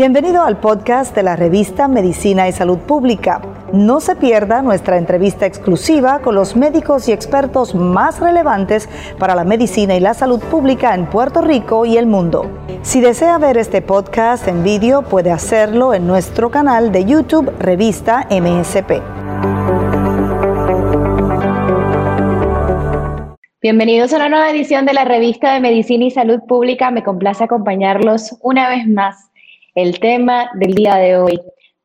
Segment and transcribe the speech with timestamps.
[0.00, 3.42] Bienvenido al podcast de la revista Medicina y Salud Pública.
[3.74, 9.44] No se pierda nuestra entrevista exclusiva con los médicos y expertos más relevantes para la
[9.44, 12.50] medicina y la salud pública en Puerto Rico y el mundo.
[12.80, 18.26] Si desea ver este podcast en vídeo, puede hacerlo en nuestro canal de YouTube Revista
[18.30, 19.02] MSP.
[23.60, 26.90] Bienvenidos a una nueva edición de la revista de Medicina y Salud Pública.
[26.90, 29.29] Me complace acompañarlos una vez más
[29.74, 31.40] el tema del día de hoy,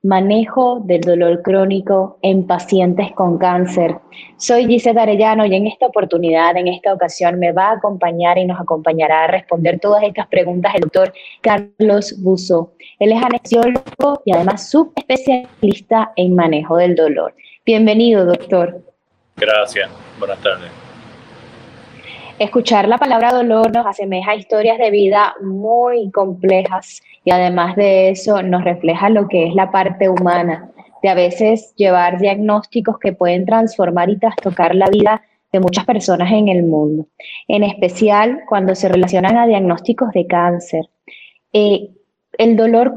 [0.05, 3.97] manejo del dolor crónico en pacientes con cáncer.
[4.37, 8.45] Soy Gisette Arellano y en esta oportunidad, en esta ocasión, me va a acompañar y
[8.45, 12.73] nos acompañará a responder todas estas preguntas el doctor Carlos Buzo.
[12.99, 17.33] Él es anestesiólogo y además subespecialista en manejo del dolor.
[17.65, 18.79] Bienvenido, doctor.
[19.37, 19.89] Gracias.
[20.19, 20.84] Buenas tardes.
[22.37, 28.09] Escuchar la palabra dolor nos asemeja a historias de vida muy complejas y además de
[28.09, 30.69] eso nos refleja lo que es la parte humana,
[31.01, 35.21] de a veces llevar diagnósticos que pueden transformar y trastocar la vida
[35.53, 37.07] de muchas personas en el mundo,
[37.47, 40.89] en especial cuando se relacionan a diagnósticos de cáncer.
[41.53, 41.89] Eh,
[42.37, 42.95] el dolor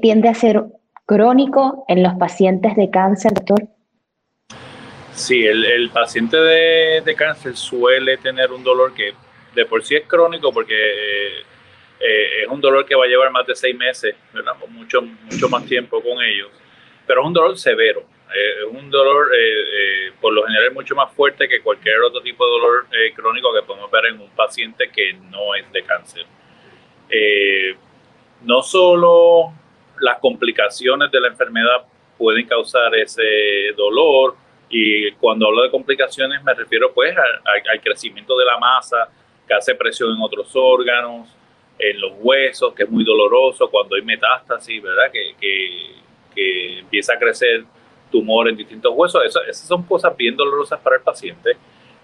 [0.00, 0.64] tiende a ser
[1.04, 3.68] crónico en los pacientes de cáncer, doctor.
[5.20, 9.12] Sí, el, paciente de, cáncer suele tener un dolor que
[9.54, 11.42] de por sí es crónico porque eh,
[12.00, 14.54] eh, es un dolor que va a llevar más de seis meses, ¿verdad?
[14.68, 16.48] mucho, mucho más tiempo con ellos,
[17.06, 18.00] pero es un dolor severo.
[18.34, 19.28] Eh, es un dolor
[20.22, 23.90] por lo general mucho más fuerte que cualquier otro tipo de dolor crónico que podemos
[23.90, 26.24] ver en un paciente que no es de cáncer.
[28.40, 29.52] no solo
[30.00, 31.84] las complicaciones de la enfermedad
[32.16, 34.34] pueden causar ese dolor,
[34.70, 39.08] y cuando hablo de complicaciones me refiero pues al crecimiento de la masa
[39.50, 41.28] que hace presión en otros órganos,
[41.76, 45.10] en los huesos, que es muy doloroso, cuando hay metástasis, ¿verdad?
[45.10, 46.00] Que, que,
[46.78, 47.64] empieza a crecer
[48.10, 49.22] tumor en distintos huesos.
[49.24, 51.56] esas son cosas bien dolorosas para el paciente.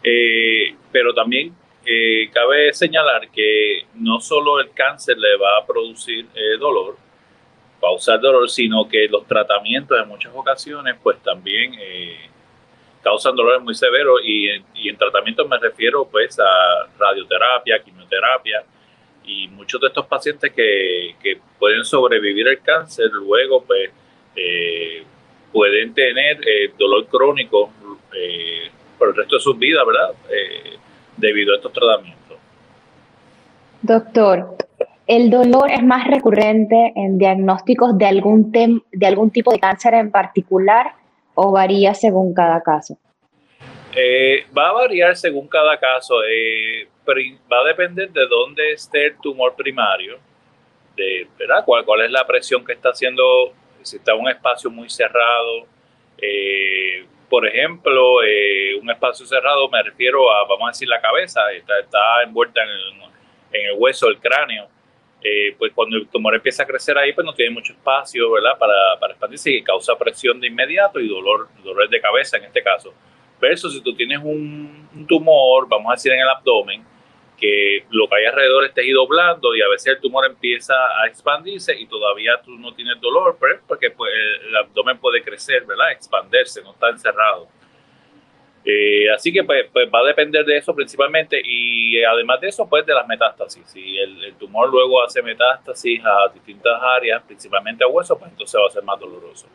[0.03, 1.55] Eh, pero también
[1.85, 6.97] eh, cabe señalar que no solo el cáncer le va a producir eh, dolor,
[7.81, 11.73] causar dolor, sino que los tratamientos en muchas ocasiones pues también
[13.07, 18.65] causan dolores muy severos y, en tratamiento me refiero pues a radioterapia, quimioterapia
[19.25, 23.91] y muchos de estos pacientes que, que pueden sobrevivir el cáncer luego pues
[24.35, 25.05] eh,
[25.53, 27.71] pueden tener eh, dolor crónico
[28.13, 30.11] eh, por el resto de sus vidas, ¿verdad?
[31.17, 32.39] debido a estos tratamientos.
[33.83, 34.57] Doctor,
[35.07, 40.11] ¿el dolor es más recurrente en diagnósticos de algún, de algún tipo de cáncer en
[40.11, 41.06] particular
[41.37, 42.99] o varía según cada caso?
[43.95, 46.17] Eh, va a variar según cada caso.
[46.25, 46.89] Eh,
[47.51, 50.19] va a depender de dónde esté el tumor primario,
[50.97, 51.65] de ¿verdad?
[51.65, 53.53] ¿Cuál, cuál es la presión que está haciendo,
[53.83, 55.67] si está un espacio muy cerrado.
[56.19, 58.19] Eh, por ejemplo,
[58.81, 62.69] un espacio cerrado me refiero a, vamos a decir, la cabeza, está, está envuelta en
[62.69, 62.93] el,
[63.53, 64.69] en el, hueso del cráneo.
[65.59, 68.59] Pues cuando el tumor empieza a crecer ahí, pues no tiene mucho espacio, ¿verdad?
[68.59, 72.93] Para, expandirse y causa presión de inmediato y dolor, dolor de cabeza en este caso.
[73.41, 76.85] Versus si tú tienes un, tumor, vamos a decir en el abdomen,
[77.39, 81.07] que lo que hay alrededor es tejido blando y a veces el tumor empieza a
[81.07, 84.11] expandirse y todavía tú no tienes dolor, pues, porque pues,
[84.49, 85.93] el abdomen puede crecer, ¿verdad?
[85.93, 87.49] Expandirse, no está encerrado.
[88.69, 92.69] Eh, así que pues, pues, va a depender de eso principalmente y además de eso,
[92.69, 93.63] pues de las metástasis.
[93.67, 98.61] Si el, el, tumor luego hace metástasis a distintas áreas, principalmente a huesos, pues entonces
[98.61, 99.47] va a ser más doloroso.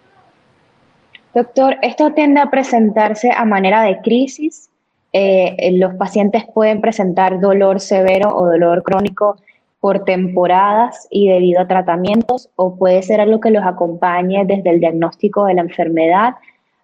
[1.34, 4.70] Doctor, esto tiende a presentarse a manera de crisis.
[5.12, 9.36] Eh, los pacientes pueden presentar dolor severo o dolor crónico
[9.82, 14.80] por temporadas y debido a tratamientos, o puede ser algo que los acompañe desde el
[14.80, 16.36] diagnóstico de la enfermedad,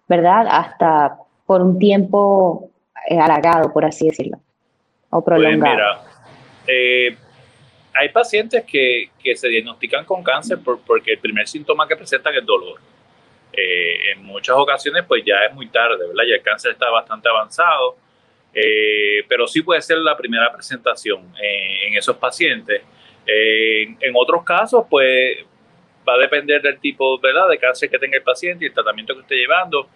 [0.08, 0.46] ¿verdad?
[0.50, 1.16] Hasta
[1.48, 2.70] por un tiempo
[3.08, 4.36] eh, alargado, por así decirlo,
[5.08, 5.74] o pues prolongado.
[5.74, 6.00] mira,
[6.66, 7.16] eh,
[7.94, 12.44] hay pacientes que, que, se diagnostican con cáncer porque el primer síntoma que presentan es
[12.44, 12.78] dolor
[13.50, 16.24] eh, en muchas ocasiones pues ya es muy tarde, ¿verdad?
[16.28, 17.96] Ya el cáncer está bastante avanzado,
[18.52, 22.82] eh, pero sí puede ser la primera presentación en esos pacientes.
[23.26, 25.38] en otros casos pues
[26.06, 27.48] va a depender del tipo ¿verdad?
[27.48, 29.88] de cáncer que tenga el paciente y el tratamiento que esté llevando.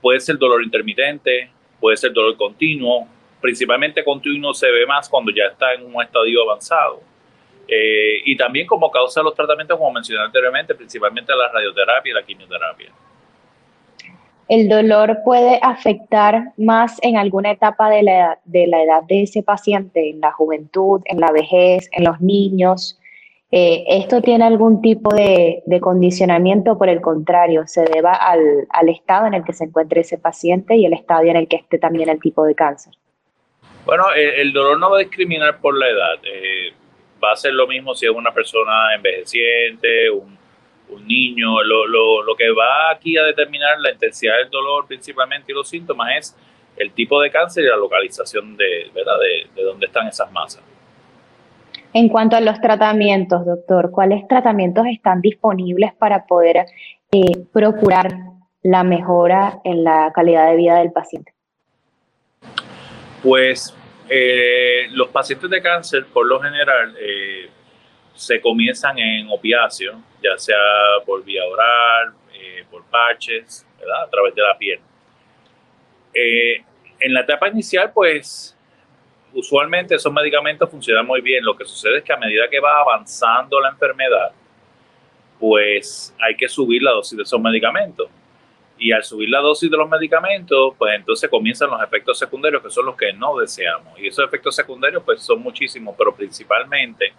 [0.00, 3.06] Puede ser dolor intermitente, puede ser dolor continuo,
[3.40, 7.00] principalmente continuo se ve más cuando ya está en un estadio avanzado.
[7.68, 12.22] Eh, y también como causa los tratamientos, como mencioné anteriormente, principalmente la radioterapia y la
[12.22, 12.90] quimioterapia
[14.50, 19.44] el dolor puede afectar más en alguna etapa de la, de la edad de ese
[19.44, 22.99] paciente, en la juventud, en la vejez, en los niños.
[23.52, 26.78] Eh, ¿Esto tiene algún tipo de, condicionamiento?
[26.78, 30.86] Por el contrario, se deba al, estado en el que se encuentre ese paciente y
[30.86, 32.94] el estado en el que esté también el tipo de cáncer.
[33.84, 36.14] Bueno, el, dolor no va a discriminar por la edad.
[36.22, 36.72] Eh,
[37.22, 40.38] va a ser lo mismo si es una persona envejeciente, un,
[41.06, 41.62] niño.
[41.62, 46.36] Lo, que va aquí a determinar la intensidad del dolor principalmente y los síntomas es
[46.76, 49.18] el tipo de cáncer y la localización de, ¿verdad?
[49.18, 50.62] de, de dónde están esas masas.
[51.92, 56.66] En cuanto a los tratamientos, doctor, ¿cuáles tratamientos están disponibles para poder
[57.10, 58.12] eh, procurar
[58.62, 61.32] la mejora en la calidad de vida del paciente?
[63.24, 63.74] Pues
[64.08, 67.50] eh, los pacientes de cáncer, por lo general, eh,
[68.14, 70.56] se comienzan en opiáceos, ya sea
[71.04, 72.14] por vía oral,
[72.70, 74.04] por parches, ¿verdad?
[74.04, 74.80] a través de la piel.
[77.00, 78.56] en la etapa inicial, pues
[79.34, 81.44] usualmente esos medicamentos funcionan muy bien.
[81.44, 84.32] Lo que sucede es que a medida que va avanzando la enfermedad,
[85.38, 88.08] pues hay que subir la dosis de esos medicamentos.
[88.78, 92.70] Y al subir la dosis de los medicamentos, pues entonces comienzan los efectos secundarios, que
[92.70, 93.98] son los que no deseamos.
[93.98, 97.12] Y esos efectos secundarios, pues son muchísimos, pero principalmente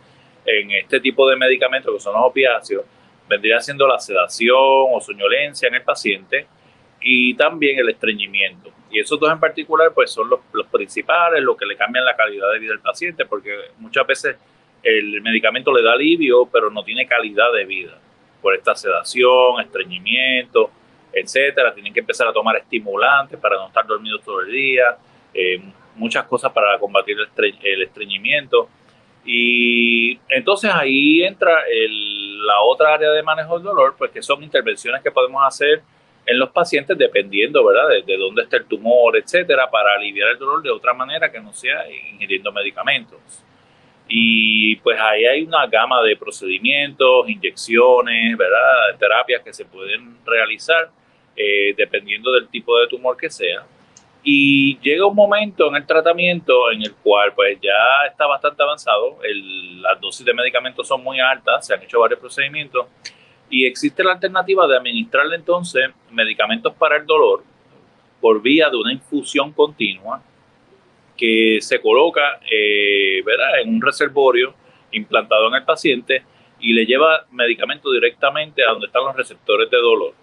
[0.44, 2.84] en este tipo de medicamentos, que son los opiáceos,
[3.30, 6.48] vendría siendo la sedación o soñolencia en el paciente
[7.02, 8.72] y también el estreñimiento.
[8.92, 12.52] Y esos dos en particular, pues son los, principales, los que le cambian la calidad
[12.52, 14.38] de vida del paciente, porque muchas veces
[14.84, 17.98] el medicamento le da alivio, pero no tiene calidad de vida
[18.42, 20.72] por esta sedación, estreñimiento,
[21.14, 21.74] etcétera.
[21.74, 24.98] Tienen que empezar a tomar estimulantes para no estar dormidos todo el día,
[25.34, 25.62] eh,
[25.96, 27.18] muchas cosas para combatir
[27.64, 28.70] el, estreñimiento.
[29.24, 31.64] Y entonces ahí entra
[32.46, 35.84] la otra área de manejo del dolor, pues que son intervenciones que podemos hacer
[36.26, 40.62] en los pacientes dependiendo, ¿verdad?, de, dónde está el tumor, etcétera, para aliviar el dolor
[40.62, 43.20] de otra manera que no sea ingiriendo medicamentos.
[44.08, 50.90] Y pues ahí hay una gama de procedimientos, inyecciones, ¿verdad?, terapias que se pueden realizar
[51.36, 53.66] eh, dependiendo del tipo de tumor que sea.
[54.24, 59.18] Y llega un momento en el tratamiento en el cual pues ya está bastante avanzado,
[59.82, 62.86] las dosis de medicamentos son muy altas, se han hecho varios procedimientos
[63.52, 67.44] y existe la alternativa de administrarle entonces medicamentos para el dolor
[68.22, 70.24] por vía de una infusión continua
[71.18, 73.60] que se coloca eh, ¿verdad?
[73.62, 74.56] en un reservorio
[74.92, 76.24] implantado en el paciente
[76.60, 80.14] y le lleva medicamento directamente a donde están los receptores de dolor.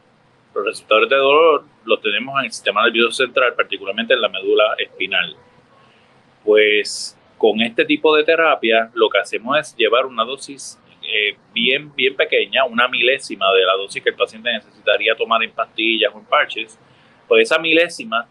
[0.54, 4.74] Los receptores de dolor los tenemos en el sistema nervioso central, particularmente en la médula
[4.78, 5.36] espinal.
[6.44, 10.78] Pues con este tipo de terapia lo que hacemos es llevar una dosis
[11.10, 15.50] eh, bien, bien pequeña, una milésima de la dosis que el paciente necesitaría tomar en
[15.52, 16.78] pastillas o en parches,
[17.26, 18.28] pues esa milésima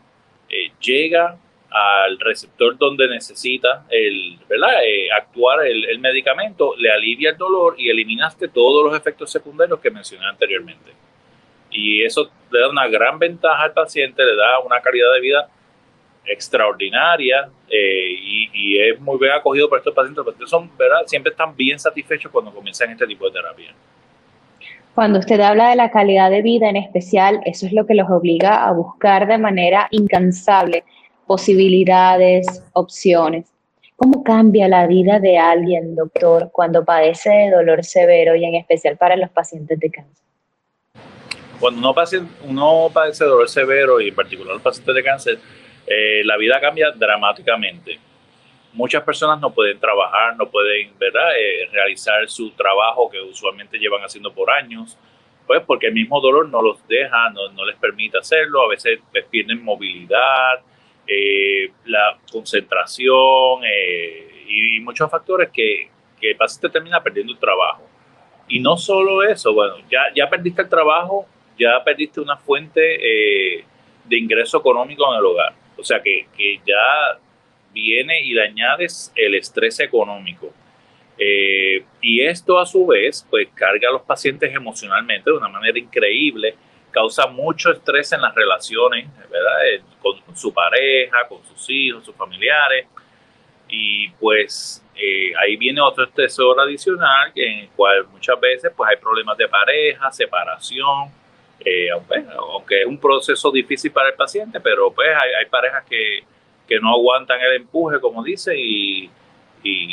[0.48, 1.38] eh, llega
[1.70, 4.84] al receptor donde necesita el, ¿verdad?
[4.86, 9.90] Eh, actuar el, medicamento, le alivia el dolor y eliminaste todos los efectos secundarios que
[9.90, 10.92] mencioné anteriormente.
[11.72, 15.50] Y eso le da una gran ventaja al paciente, le da una calidad de vida
[16.28, 21.00] extraordinaria eh, y, es muy bien acogido por estos pacientes, porque son, ¿verdad?
[21.06, 23.74] siempre están bien satisfechos cuando comienzan este tipo de terapia.
[24.94, 28.10] Cuando usted habla de la calidad de vida en especial, eso es lo que los
[28.10, 30.84] obliga a buscar de manera incansable
[31.28, 33.46] posibilidades, opciones.
[33.96, 38.98] ¿Cómo cambia la vida de alguien, doctor, cuando padece de dolor severo y en especial
[38.98, 40.26] para los pacientes de cáncer?
[41.60, 41.96] Cuando uno,
[42.48, 45.40] uno padece de dolor severo y en particular los pacientes de cáncer,
[45.88, 47.98] eh, la vida cambia dramáticamente.
[48.74, 51.32] Muchas personas no pueden trabajar, no pueden ¿verdad?
[51.40, 54.98] Eh, realizar su trabajo que usualmente llevan haciendo por años,
[55.48, 59.00] pues porque el mismo dolor no los deja, no, les permite hacerlo, a veces
[59.32, 60.60] pierden movilidad,
[61.08, 65.90] eh, la concentración y, muchos factores que,
[66.20, 67.84] que el paciente termina perdiendo el trabajo.
[68.48, 71.26] Y no solo eso, bueno, ya, ya perdiste el trabajo,
[71.58, 72.80] ya perdiste una fuente
[74.06, 75.67] de ingreso económico en el hogar.
[75.78, 76.28] O sea que,
[76.66, 77.20] ya
[77.72, 80.54] viene y le añades el estrés económico.
[81.20, 85.78] Eh, y esto a su vez, pues carga a los pacientes emocionalmente de una manera
[85.78, 86.56] increíble,
[86.92, 89.68] causa mucho estrés en las relaciones, ¿verdad?
[89.68, 92.88] Eh, con, su pareja, con sus hijos, sus familiares.
[93.70, 98.98] Y pues eh, ahí viene otro estresor adicional en el cual muchas veces pues hay
[98.98, 101.12] problemas de pareja, separación,
[101.66, 106.24] eh, aunque, es un proceso difícil para el paciente, pero pues hay, parejas que,
[106.82, 109.10] no aguantan el empuje, como dice, y,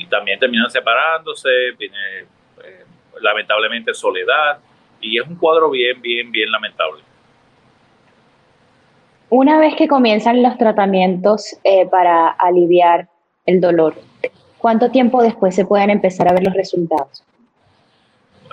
[0.09, 2.75] también terminan separándose, viene pues,
[3.21, 4.59] lamentablemente soledad,
[5.01, 7.03] y es un cuadro bien, bien, bien lamentable.
[9.31, 13.09] Una vez que comienzan los tratamientos eh, para aliviar
[13.47, 13.95] el dolor,
[14.59, 17.25] ¿cuánto tiempo después se pueden empezar a ver los resultados?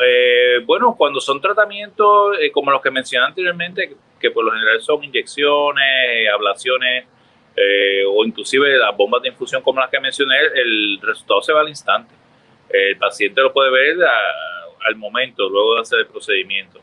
[0.03, 4.81] Eh, bueno, cuando son tratamientos eh, como los que mencioné anteriormente, que por lo general
[4.81, 7.05] son inyecciones, ablaciones
[8.07, 11.69] o inclusive las bombas de infusión como las que mencioné, el resultado se va al
[11.69, 12.13] instante.
[12.69, 13.97] El paciente lo puede ver
[14.87, 16.79] al momento, luego de hacer el procedimiento.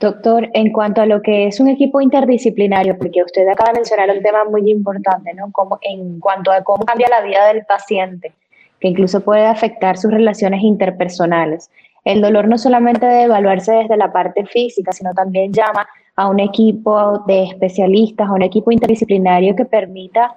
[0.00, 4.10] Doctor, en cuanto a lo que es un equipo interdisciplinario, porque usted acaba de mencionar
[4.10, 5.50] un tema muy importante, ¿no?
[5.50, 8.32] Como, en cuanto a cómo cambia la vida del paciente
[8.80, 11.70] que incluso puede afectar sus relaciones interpersonales.
[12.04, 16.40] El dolor no solamente debe evaluarse desde la parte física, sino también llama a un
[16.40, 20.34] equipo de especialistas, a un equipo interdisciplinario que permita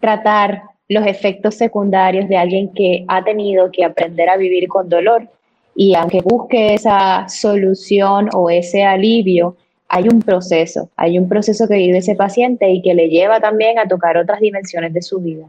[0.00, 5.28] tratar los efectos secundarios de alguien que ha tenido que aprender a vivir con dolor.
[5.74, 9.56] Y aunque busque esa solución o ese alivio,
[9.88, 13.78] hay un proceso, hay un proceso que vive ese paciente y que le lleva también
[13.78, 15.46] a tocar otras dimensiones de su vida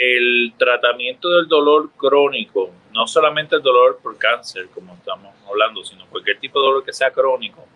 [0.00, 6.06] el tratamiento del dolor crónico, no solamente el dolor por cáncer, como estamos hablando, sino
[6.06, 7.66] cualquier tipo de dolor que sea crónico,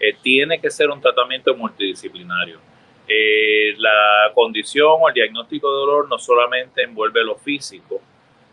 [0.00, 2.58] eh, tiene que ser un tratamiento multidisciplinario.
[3.06, 8.00] Eh, la condición o el diagnóstico de dolor no solamente envuelve lo físico.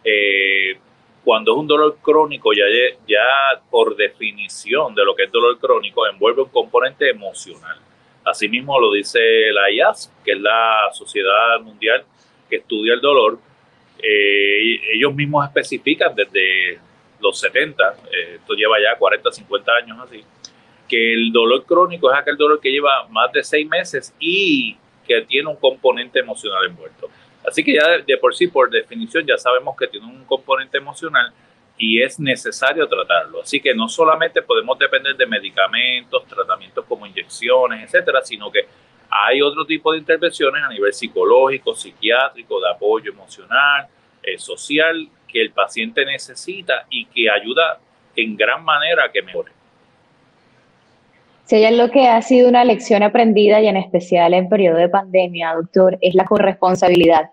[0.03, 0.77] Eh,
[1.23, 2.65] cuando es un dolor crónico, ya,
[3.07, 7.77] ya por definición de lo que es dolor crónico, envuelve un componente emocional.
[8.25, 9.19] Asimismo lo dice
[9.53, 12.03] la IAS, que es la Sociedad Mundial
[12.51, 13.39] que estudia el dolor,
[13.98, 16.79] eh, ellos mismos especifican desde
[17.22, 20.22] los 70, eh, esto lleva ya 40, 50 años así,
[20.89, 24.75] que el dolor crónico es aquel dolor que lleva más de seis meses y
[25.08, 27.10] que tiene un componente emocional envuelto.
[27.48, 31.31] Así que ya de, por sí, por definición, ya sabemos que tiene un componente emocional
[31.77, 33.41] y es necesario tratarlo.
[33.41, 38.65] Así que no solamente podemos depender de medicamentos, tratamientos como inyecciones, etcétera, sino que
[39.11, 43.87] hay otro tipo de intervenciones a nivel psicológico, psiquiátrico, de apoyo emocional,
[44.23, 47.79] eh, social, que el paciente necesita y que ayuda
[48.15, 49.51] en gran manera a que mejore.
[51.43, 54.87] Si hay algo que ha sido una lección aprendida y en especial en periodo de
[54.87, 57.31] pandemia, doctor, es la corresponsabilidad.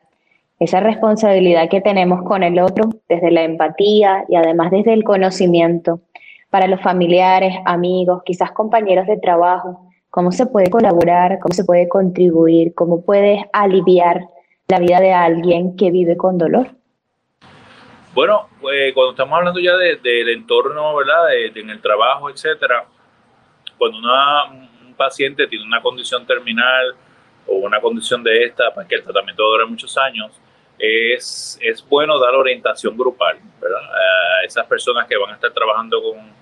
[0.59, 6.01] Esa responsabilidad que tenemos con el otro desde la empatía y además desde el conocimiento
[6.51, 9.88] para los familiares, amigos, quizás compañeros de trabajo,
[10.19, 14.23] cómo se puede colaborar, cómo se puede contribuir, cómo puedes aliviar
[14.67, 16.67] la vida de alguien que vive con dolor.
[18.15, 21.33] Bueno, pues, cuando estamos hablando ya del entorno, ¿verdad?
[21.55, 22.85] en el trabajo, etcétera,
[23.79, 26.97] cuando un paciente tiene una condición terminal
[27.47, 30.33] o una condición de esta, para que el tratamiento dure muchos años,
[30.81, 33.85] es, es bueno dar orientación grupal, ¿verdad?
[33.85, 36.33] A esas personas que van a estar trabajando con,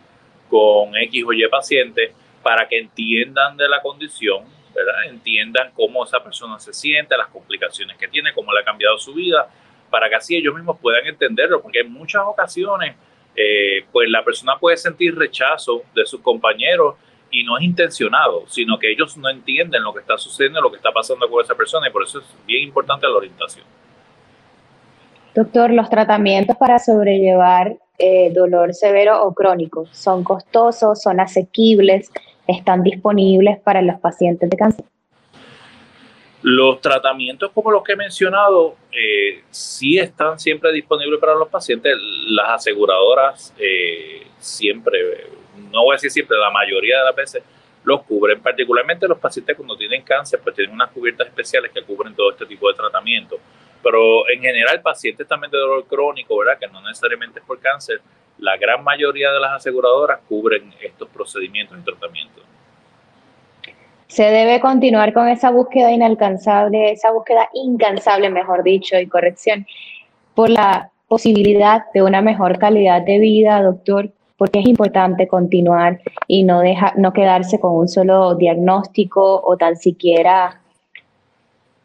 [0.49, 2.14] con X o Y pacientes
[2.46, 5.06] para que entiendan de la condición, ¿verdad?
[5.10, 9.12] entiendan cómo esa persona se siente, las complicaciones que tiene, cómo le ha cambiado su
[9.14, 9.48] vida,
[9.90, 12.94] para que así ellos mismos puedan entenderlo, porque en muchas ocasiones
[13.34, 16.94] eh, pues la persona puede sentir rechazo de sus compañeros
[17.32, 20.76] y no es intencionado, sino que ellos no entienden lo que está sucediendo, lo que
[20.76, 23.66] está pasando con esa persona y por eso es bien importante la orientación.
[25.34, 32.12] Doctor, los tratamientos para sobrellevar eh, dolor severo o crónico son costosos, son asequibles,
[32.46, 34.84] están disponibles para los pacientes de cáncer?
[36.42, 41.94] Los tratamientos como los que he mencionado eh, sí están siempre disponibles para los pacientes.
[42.28, 45.28] Las aseguradoras eh, siempre,
[45.72, 47.42] no voy a decir siempre, la mayoría de las veces
[47.86, 52.14] los cubren, particularmente los pacientes cuando tienen cáncer, pues tienen unas cubiertas especiales que cubren
[52.14, 53.38] todo este tipo de tratamiento.
[53.82, 56.58] Pero en general, pacientes también de dolor crónico, ¿verdad?
[56.58, 58.00] Que no necesariamente es por cáncer,
[58.38, 62.44] la gran mayoría de las aseguradoras cubren estos procedimientos y tratamientos.
[64.08, 69.66] Se debe continuar con esa búsqueda inalcanzable, esa búsqueda incansable, mejor dicho, y corrección,
[70.34, 76.44] por la posibilidad de una mejor calidad de vida, doctor, porque es importante continuar y
[76.44, 80.60] no, deja, no quedarse con un solo diagnóstico o tan siquiera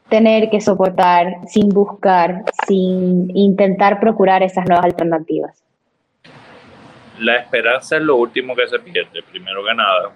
[0.09, 5.61] tener que soportar sin buscar, sin intentar procurar esas nuevas alternativas
[7.21, 10.11] la esperanza es lo último que se pierde, primero que nada.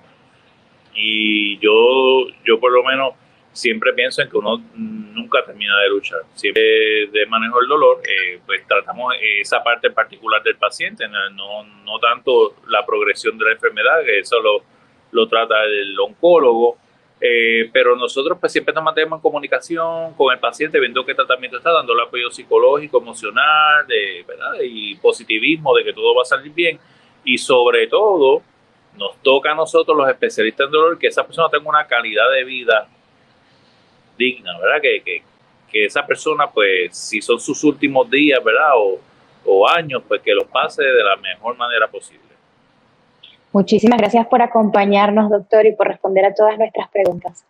[0.95, 3.13] Y yo, yo por lo menos
[3.51, 6.21] siempre pienso en que uno nunca termina de luchar.
[6.33, 12.00] Siempre de manejo del dolor, eh, pues tratamos esa parte particular del paciente, no, no
[12.00, 14.63] tanto la progresión de la enfermedad, que eso lo,
[15.12, 16.77] lo trata el oncólogo,
[17.21, 21.57] eh, pero nosotros pues siempre nos mantenemos en comunicación con el paciente, viendo qué tratamiento
[21.57, 24.55] está, dando el apoyo psicológico, emocional, de, ¿verdad?
[24.63, 26.79] y positivismo de que todo va a salir bien
[27.25, 28.41] y sobre todo
[28.98, 32.44] nos toca a nosotros los especialistas en dolor que esa persona tenga una calidad de
[32.46, 32.88] vida
[34.17, 34.82] digna, ¿verdad?
[34.82, 35.24] Que, que,
[35.77, 38.77] esa persona, pues, si son sus últimos días, ¿verdad?
[38.77, 38.98] O,
[39.44, 42.24] o años, pues que los pase de la mejor manera posible.
[43.51, 47.46] Muchísimas gracias por acompañarnos, doctor, y por responder a todas nuestras preguntas.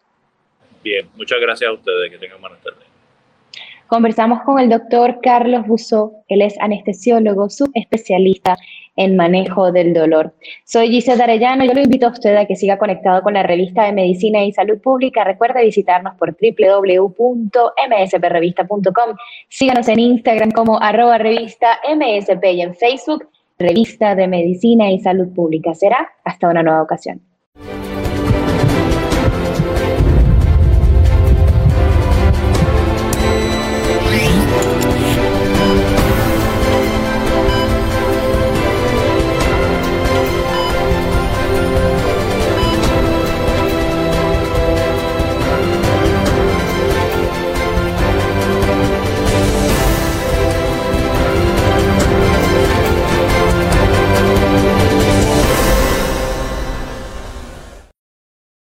[0.83, 2.11] Bien, muchas gracias a ustedes.
[2.11, 2.84] Que tengan buenas tardes.
[3.87, 8.57] Conversamos con el doctor Carlos Busó, él es anestesiólogo, subespecialista
[8.95, 10.33] en manejo del dolor.
[10.63, 13.83] Soy Gisela Arellano, yo lo invito a usted a que siga conectado con la revista
[13.83, 15.23] de Medicina y Salud Pública.
[15.23, 19.15] Recuerde visitarnos por www.msprevista.com.
[19.49, 25.33] Síganos en Instagram como arroba revista MSP y en Facebook Revista de Medicina y Salud
[25.33, 25.73] Pública.
[25.75, 27.21] Será hasta una nueva ocasión.